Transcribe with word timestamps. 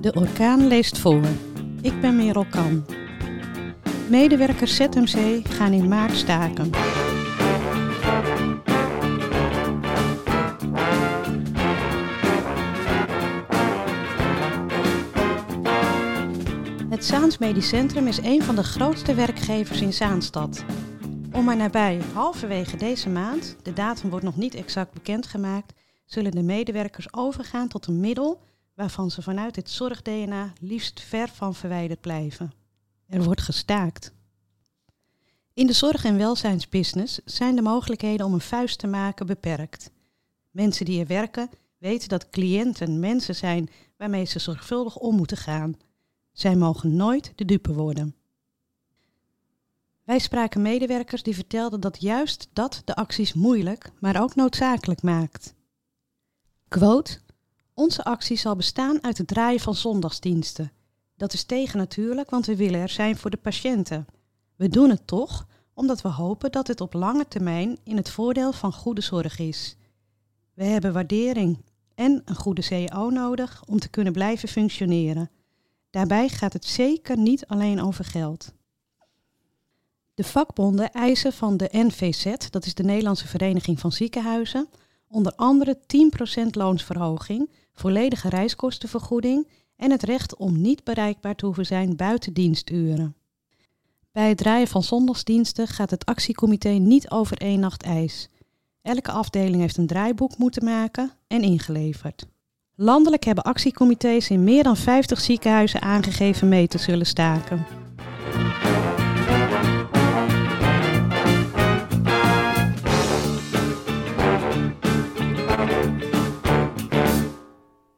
De 0.00 0.12
orkaan 0.12 0.66
leest 0.66 0.98
voor. 0.98 1.22
Ik 1.82 2.00
ben 2.00 2.16
Merel 2.16 2.46
Kan. 2.50 2.86
Medewerkers 4.08 4.76
ZMC 4.76 5.46
gaan 5.48 5.72
in 5.72 5.88
maart 5.88 6.16
staken. 6.16 6.70
Het 16.90 17.04
Zaans 17.04 17.38
Medisch 17.38 17.68
Centrum 17.68 18.06
is 18.06 18.18
een 18.18 18.42
van 18.42 18.56
de 18.56 18.64
grootste 18.64 19.14
werkgevers 19.14 19.80
in 19.80 19.92
Zaanstad. 19.92 20.64
Om 21.32 21.44
maar 21.44 21.56
nabij 21.56 22.00
halverwege 22.12 22.76
deze 22.76 23.08
maand, 23.08 23.56
de 23.62 23.72
datum 23.72 24.10
wordt 24.10 24.24
nog 24.24 24.36
niet 24.36 24.54
exact 24.54 24.92
bekendgemaakt, 24.92 25.72
zullen 26.04 26.30
de 26.30 26.42
medewerkers 26.42 27.12
overgaan 27.12 27.68
tot 27.68 27.86
een 27.86 28.00
middel 28.00 28.40
waarvan 28.80 29.10
ze 29.10 29.22
vanuit 29.22 29.56
het 29.56 29.70
zorg-DNA 29.70 30.52
liefst 30.60 31.00
ver 31.00 31.28
van 31.28 31.54
verwijderd 31.54 32.00
blijven. 32.00 32.52
Er 33.06 33.22
wordt 33.22 33.40
gestaakt. 33.40 34.12
In 35.54 35.66
de 35.66 35.72
zorg- 35.72 36.04
en 36.04 36.16
welzijnsbusiness 36.16 37.20
zijn 37.24 37.56
de 37.56 37.62
mogelijkheden 37.62 38.26
om 38.26 38.32
een 38.32 38.40
vuist 38.40 38.78
te 38.78 38.86
maken 38.86 39.26
beperkt. 39.26 39.90
Mensen 40.50 40.84
die 40.84 41.00
er 41.00 41.06
werken 41.06 41.50
weten 41.78 42.08
dat 42.08 42.30
cliënten 42.30 43.00
mensen 43.00 43.34
zijn 43.34 43.70
waarmee 43.96 44.24
ze 44.24 44.38
zorgvuldig 44.38 44.96
om 44.96 45.16
moeten 45.16 45.36
gaan. 45.36 45.76
Zij 46.32 46.56
mogen 46.56 46.96
nooit 46.96 47.32
de 47.34 47.44
dupe 47.44 47.72
worden. 47.72 48.14
Wij 50.04 50.18
spraken 50.18 50.62
medewerkers 50.62 51.22
die 51.22 51.34
vertelden 51.34 51.80
dat 51.80 52.00
juist 52.00 52.48
dat 52.52 52.82
de 52.84 52.94
acties 52.94 53.32
moeilijk, 53.32 53.90
maar 53.98 54.22
ook 54.22 54.34
noodzakelijk 54.34 55.02
maakt. 55.02 55.54
Quote: 56.68 57.18
Onze 57.80 58.04
actie 58.04 58.36
zal 58.36 58.56
bestaan 58.56 59.02
uit 59.02 59.18
het 59.18 59.26
draaien 59.26 59.60
van 59.60 59.74
zondagsdiensten. 59.74 60.72
Dat 61.16 61.32
is 61.32 61.44
tegen 61.44 61.78
natuurlijk, 61.78 62.30
want 62.30 62.46
we 62.46 62.56
willen 62.56 62.80
er 62.80 62.88
zijn 62.88 63.16
voor 63.16 63.30
de 63.30 63.36
patiënten. 63.36 64.06
We 64.56 64.68
doen 64.68 64.90
het 64.90 65.06
toch 65.06 65.46
omdat 65.74 66.02
we 66.02 66.08
hopen 66.08 66.52
dat 66.52 66.66
het 66.66 66.80
op 66.80 66.92
lange 66.92 67.28
termijn 67.28 67.78
in 67.84 67.96
het 67.96 68.10
voordeel 68.10 68.52
van 68.52 68.72
goede 68.72 69.00
zorg 69.00 69.38
is. 69.38 69.76
We 70.54 70.64
hebben 70.64 70.92
waardering 70.92 71.64
en 71.94 72.22
een 72.24 72.34
goede 72.34 72.62
CEO 72.62 73.10
nodig 73.10 73.62
om 73.66 73.78
te 73.78 73.88
kunnen 73.88 74.12
blijven 74.12 74.48
functioneren. 74.48 75.30
Daarbij 75.90 76.28
gaat 76.28 76.52
het 76.52 76.64
zeker 76.64 77.18
niet 77.18 77.46
alleen 77.46 77.82
over 77.82 78.04
geld. 78.04 78.52
De 80.14 80.24
vakbonden 80.24 80.92
eisen 80.92 81.32
van 81.32 81.56
de 81.56 81.68
NVZ, 81.72 82.48
dat 82.50 82.66
is 82.66 82.74
de 82.74 82.84
Nederlandse 82.84 83.26
Vereniging 83.26 83.80
van 83.80 83.92
Ziekenhuizen, 83.92 84.68
onder 85.10 85.32
andere 85.36 85.78
10% 86.42 86.46
loonsverhoging, 86.50 87.50
volledige 87.74 88.28
reiskostenvergoeding 88.28 89.48
en 89.76 89.90
het 89.90 90.02
recht 90.02 90.36
om 90.36 90.60
niet 90.60 90.84
bereikbaar 90.84 91.34
te 91.34 91.46
hoeven 91.46 91.66
zijn 91.66 91.96
buiten 91.96 92.32
diensturen. 92.32 93.14
Bij 94.12 94.28
het 94.28 94.38
draaien 94.38 94.68
van 94.68 94.82
zondagsdiensten 94.82 95.66
gaat 95.66 95.90
het 95.90 96.04
actiecomité 96.04 96.68
niet 96.68 97.10
over 97.10 97.36
één 97.36 97.60
nacht 97.60 97.82
ijs. 97.82 98.28
Elke 98.82 99.10
afdeling 99.10 99.60
heeft 99.60 99.76
een 99.76 99.86
draaiboek 99.86 100.38
moeten 100.38 100.64
maken 100.64 101.10
en 101.26 101.42
ingeleverd. 101.42 102.26
Landelijk 102.74 103.24
hebben 103.24 103.44
actiecomité's 103.44 104.30
in 104.30 104.44
meer 104.44 104.62
dan 104.62 104.76
50 104.76 105.20
ziekenhuizen 105.20 105.82
aangegeven 105.82 106.48
mee 106.48 106.68
te 106.68 106.78
zullen 106.78 107.06
staken. 107.06 107.79